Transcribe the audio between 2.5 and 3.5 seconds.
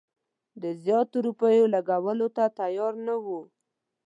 تیار نه وو.